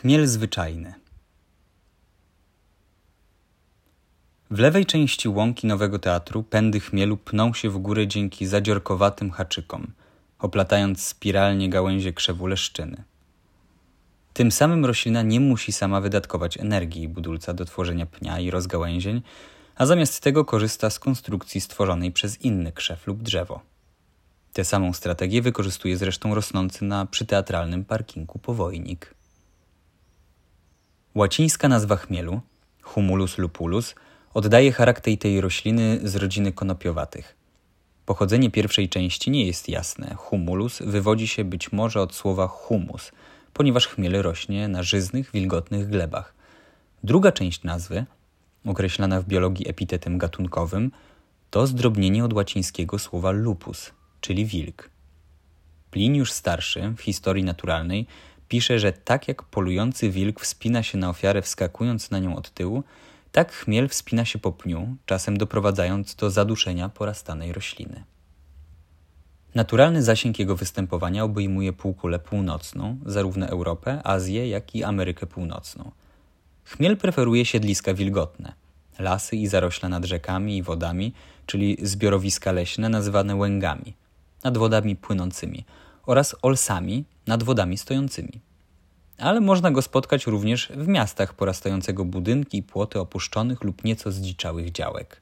Chmiel 0.00 0.26
zwyczajny. 0.26 0.94
W 4.50 4.58
lewej 4.58 4.86
części 4.86 5.28
łąki 5.28 5.66
Nowego 5.66 5.98
Teatru 5.98 6.42
pędy 6.42 6.80
chmielu 6.80 7.16
pną 7.16 7.54
się 7.54 7.70
w 7.70 7.78
górę 7.78 8.06
dzięki 8.06 8.46
zadziorkowatym 8.46 9.30
haczykom, 9.30 9.92
oplatając 10.38 11.02
spiralnie 11.02 11.70
gałęzie 11.70 12.12
krzewu 12.12 12.46
leszczyny. 12.46 13.02
Tym 14.32 14.52
samym 14.52 14.84
roślina 14.86 15.22
nie 15.22 15.40
musi 15.40 15.72
sama 15.72 16.00
wydatkować 16.00 16.56
energii 16.56 17.08
budulca 17.08 17.54
do 17.54 17.64
tworzenia 17.64 18.06
pnia 18.06 18.40
i 18.40 18.50
rozgałęzień, 18.50 19.22
a 19.76 19.86
zamiast 19.86 20.22
tego 20.22 20.44
korzysta 20.44 20.90
z 20.90 20.98
konstrukcji 20.98 21.60
stworzonej 21.60 22.12
przez 22.12 22.40
inny 22.40 22.72
krzew 22.72 23.06
lub 23.06 23.22
drzewo. 23.22 23.60
Tę 24.52 24.64
samą 24.64 24.92
strategię 24.92 25.42
wykorzystuje 25.42 25.96
zresztą 25.96 26.34
rosnący 26.34 26.84
na 26.84 27.06
przyteatralnym 27.06 27.84
parkingu 27.84 28.38
powojnik. 28.38 29.19
Łacińska 31.20 31.68
nazwa 31.68 31.96
chmielu, 31.96 32.40
Humulus 32.82 33.38
lupulus, 33.38 33.94
oddaje 34.34 34.72
charakter 34.72 35.18
tej 35.18 35.40
rośliny 35.40 36.00
z 36.04 36.16
rodziny 36.16 36.52
konopiowatych. 36.52 37.36
Pochodzenie 38.06 38.50
pierwszej 38.50 38.88
części 38.88 39.30
nie 39.30 39.46
jest 39.46 39.68
jasne. 39.68 40.14
Humulus 40.14 40.82
wywodzi 40.82 41.28
się 41.28 41.44
być 41.44 41.72
może 41.72 42.00
od 42.00 42.14
słowa 42.14 42.46
humus, 42.46 43.12
ponieważ 43.52 43.88
chmiel 43.88 44.22
rośnie 44.22 44.68
na 44.68 44.82
żyznych, 44.82 45.30
wilgotnych 45.32 45.88
glebach. 45.88 46.34
Druga 47.04 47.32
część 47.32 47.62
nazwy, 47.62 48.04
określana 48.66 49.20
w 49.20 49.26
biologii 49.26 49.68
epitetem 49.68 50.18
gatunkowym, 50.18 50.90
to 51.50 51.66
zdrobnienie 51.66 52.24
od 52.24 52.32
łacińskiego 52.32 52.98
słowa 52.98 53.30
lupus, 53.30 53.90
czyli 54.20 54.46
wilk. 54.46 54.90
Pliniusz 55.90 56.32
Starszy 56.32 56.92
w 56.96 57.00
historii 57.00 57.44
naturalnej 57.44 58.06
pisze, 58.50 58.78
że 58.78 58.92
tak 58.92 59.28
jak 59.28 59.42
polujący 59.42 60.10
wilk 60.10 60.40
wspina 60.40 60.82
się 60.82 60.98
na 60.98 61.10
ofiarę 61.10 61.42
wskakując 61.42 62.10
na 62.10 62.18
nią 62.18 62.36
od 62.36 62.50
tyłu, 62.50 62.84
tak 63.32 63.52
chmiel 63.52 63.88
wspina 63.88 64.24
się 64.24 64.38
po 64.38 64.52
pniu, 64.52 64.96
czasem 65.06 65.36
doprowadzając 65.36 66.14
do 66.14 66.30
zaduszenia 66.30 66.88
porastanej 66.88 67.52
rośliny. 67.52 68.04
Naturalny 69.54 70.02
zasięg 70.02 70.38
jego 70.38 70.56
występowania 70.56 71.24
obejmuje 71.24 71.72
półkulę 71.72 72.18
północną, 72.18 72.98
zarówno 73.06 73.46
Europę, 73.46 74.00
Azję, 74.04 74.48
jak 74.48 74.74
i 74.74 74.84
Amerykę 74.84 75.26
Północną. 75.26 75.90
Chmiel 76.64 76.96
preferuje 76.96 77.44
siedliska 77.44 77.94
wilgotne, 77.94 78.52
lasy 78.98 79.36
i 79.36 79.46
zarośla 79.46 79.88
nad 79.88 80.04
rzekami 80.04 80.56
i 80.56 80.62
wodami, 80.62 81.12
czyli 81.46 81.76
zbiorowiska 81.82 82.52
leśne 82.52 82.88
nazywane 82.88 83.36
łęgami, 83.36 83.94
nad 84.44 84.58
wodami 84.58 84.96
płynącymi 84.96 85.64
oraz 86.10 86.36
olsami 86.42 87.04
nad 87.26 87.42
wodami 87.42 87.78
stojącymi. 87.78 88.40
Ale 89.18 89.40
można 89.40 89.70
go 89.70 89.82
spotkać 89.82 90.26
również 90.26 90.72
w 90.76 90.88
miastach 90.88 91.34
porastającego 91.34 92.04
budynki 92.04 92.58
i 92.58 92.62
płoty 92.62 93.00
opuszczonych 93.00 93.64
lub 93.64 93.84
nieco 93.84 94.12
zdziczałych 94.12 94.72
działek. 94.72 95.20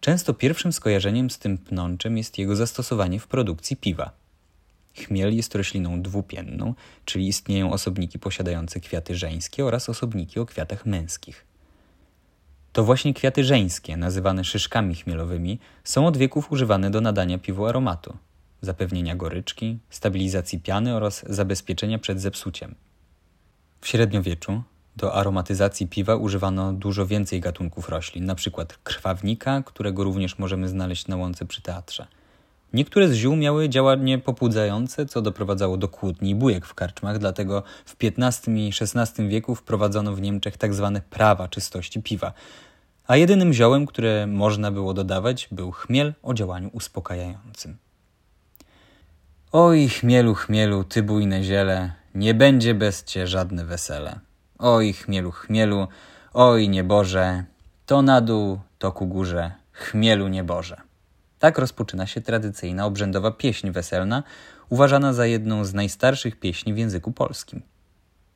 Często 0.00 0.34
pierwszym 0.34 0.72
skojarzeniem 0.72 1.30
z 1.30 1.38
tym 1.38 1.58
pnączem 1.58 2.16
jest 2.16 2.38
jego 2.38 2.56
zastosowanie 2.56 3.20
w 3.20 3.26
produkcji 3.26 3.76
piwa. 3.76 4.10
Chmiel 4.94 5.36
jest 5.36 5.54
rośliną 5.54 6.02
dwupienną, 6.02 6.74
czyli 7.04 7.28
istnieją 7.28 7.72
osobniki 7.72 8.18
posiadające 8.18 8.80
kwiaty 8.80 9.16
żeńskie 9.16 9.64
oraz 9.64 9.88
osobniki 9.88 10.40
o 10.40 10.46
kwiatach 10.46 10.86
męskich. 10.86 11.44
To 12.72 12.84
właśnie 12.84 13.14
kwiaty 13.14 13.44
żeńskie, 13.44 13.96
nazywane 13.96 14.44
szyszkami 14.44 14.94
chmielowymi, 14.94 15.58
są 15.84 16.06
od 16.06 16.16
wieków 16.16 16.52
używane 16.52 16.90
do 16.90 17.00
nadania 17.00 17.38
piwu 17.38 17.66
aromatu, 17.66 18.16
zapewnienia 18.60 19.16
goryczki, 19.16 19.78
stabilizacji 19.90 20.60
piany 20.60 20.94
oraz 20.94 21.24
zabezpieczenia 21.28 21.98
przed 21.98 22.20
zepsuciem. 22.20 22.74
W 23.80 23.88
średniowieczu 23.88 24.62
do 24.96 25.14
aromatyzacji 25.14 25.86
piwa 25.86 26.16
używano 26.16 26.72
dużo 26.72 27.06
więcej 27.06 27.40
gatunków 27.40 27.88
roślin, 27.88 28.24
np. 28.24 28.66
krwawnika, 28.84 29.62
którego 29.62 30.04
również 30.04 30.38
możemy 30.38 30.68
znaleźć 30.68 31.06
na 31.06 31.16
łące 31.16 31.46
przy 31.46 31.62
teatrze. 31.62 32.06
Niektóre 32.72 33.08
z 33.08 33.14
ziół 33.14 33.36
miały 33.36 33.68
działanie 33.68 34.18
pobudzające, 34.18 35.06
co 35.06 35.22
doprowadzało 35.22 35.76
do 35.76 35.88
kłótni 35.88 36.30
i 36.30 36.34
bujek 36.34 36.66
w 36.66 36.74
karczmach, 36.74 37.18
dlatego 37.18 37.62
w 37.84 37.96
XV 38.02 38.56
i 38.56 38.70
XVI 38.80 39.28
wieku 39.28 39.54
wprowadzono 39.54 40.14
w 40.14 40.20
Niemczech 40.20 40.56
tzw. 40.56 40.90
Tak 40.94 41.04
prawa 41.04 41.48
czystości 41.48 42.02
piwa. 42.02 42.32
A 43.06 43.16
jedynym 43.16 43.52
ziołem, 43.52 43.86
które 43.86 44.26
można 44.26 44.70
było 44.70 44.94
dodawać, 44.94 45.48
był 45.52 45.70
chmiel 45.70 46.14
o 46.22 46.34
działaniu 46.34 46.70
uspokajającym. 46.72 47.76
Oj, 49.52 49.88
chmielu, 49.88 50.34
chmielu, 50.34 50.84
ty 50.84 51.02
bujne 51.02 51.42
ziele, 51.42 51.92
nie 52.14 52.34
będzie 52.34 52.74
bez 52.74 53.04
cię 53.04 53.26
żadne 53.26 53.64
wesele. 53.64 54.20
Oj, 54.58 54.92
chmielu, 54.92 55.30
chmielu, 55.30 55.88
oj, 56.32 56.68
nieboże, 56.68 57.44
to 57.86 58.02
na 58.02 58.20
dół, 58.20 58.60
to 58.78 58.92
ku 58.92 59.06
górze, 59.06 59.52
chmielu 59.72 60.28
nieboże. 60.28 60.76
Tak 61.38 61.58
rozpoczyna 61.58 62.06
się 62.06 62.20
tradycyjna 62.20 62.86
obrzędowa 62.86 63.30
pieśń 63.30 63.70
weselna, 63.70 64.22
uważana 64.68 65.12
za 65.12 65.26
jedną 65.26 65.64
z 65.64 65.74
najstarszych 65.74 66.40
pieśni 66.40 66.74
w 66.74 66.78
języku 66.78 67.12
polskim. 67.12 67.62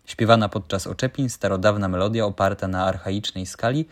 Śpiewana 0.06 0.48
podczas 0.48 0.86
oczepin, 0.86 1.28
starodawna 1.28 1.88
melodia 1.88 2.24
oparta 2.24 2.68
na 2.68 2.84
archaicznej 2.84 3.46
skali 3.46 3.88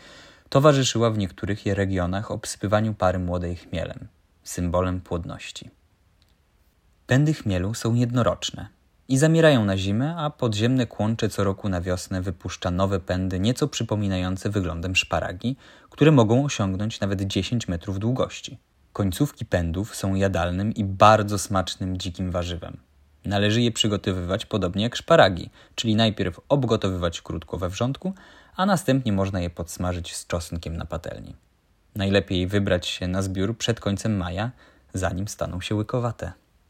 towarzyszyła 0.49 1.11
w 1.11 1.19
niektórych 1.19 1.67
regionach 1.67 2.31
obsypywaniu 2.31 2.95
pary 2.95 3.19
młodej 3.19 3.57
chmielem, 3.57 4.09
symbolem 4.43 5.01
płodności. 5.01 5.80
Pędy 7.11 7.35
chmielu 7.35 7.75
są 7.75 7.95
jednoroczne 7.95 8.69
i 9.09 9.19
zamierają 9.19 9.65
na 9.65 9.77
zimę, 9.77 10.15
a 10.19 10.31
podziemne 10.31 10.87
kłącze 10.87 11.29
co 11.29 11.45
roku 11.45 11.69
na 11.69 11.81
wiosnę 11.81 12.23
wypuszcza 12.23 12.71
nowe 12.71 13.01
pędy 13.01 13.41
nieco 13.41 13.69
przypominające 13.69 14.51
wyglądem 14.51 14.97
szparagi, 14.97 15.57
które 15.91 16.13
mogą 16.13 16.45
osiągnąć 16.45 17.01
nawet 17.01 17.23
10 17.23 17.69
metrów 17.69 17.99
długości. 17.99 18.59
Końcówki 18.93 19.47
pędów 19.47 19.97
są 19.97 20.15
jadalnym 20.15 20.75
i 20.75 20.85
bardzo 20.85 21.39
smacznym 21.39 21.99
dzikim 21.99 22.31
warzywem. 22.31 22.77
Należy 23.25 23.63
je 23.63 23.73
przygotowywać 23.73 24.47
podobnie 24.47 24.83
jak 24.83 24.97
szparagi, 24.97 25.51
czyli 25.75 25.97
najpierw 25.97 26.41
obgotowywać 26.49 27.23
krótko 27.23 27.59
we 27.59 27.69
wrzątku, 27.69 28.15
a 28.57 28.67
następnie 28.67 29.13
można 29.13 29.41
je 29.41 29.51
podsmażyć 29.51 30.17
z 30.17 30.27
czosnkiem 30.27 30.77
na 30.77 30.85
patelni. 30.85 31.37
Najlepiej 31.95 32.47
wybrać 32.47 32.87
się 32.87 33.09
na 33.09 33.23
zbiór 33.23 33.59
przed 33.59 33.81
końcem 33.81 34.17
maja, 34.17 34.51
zanim 34.95 35.29
staną 35.29 35.61
się 35.61 35.75
łykowate. 35.75 36.40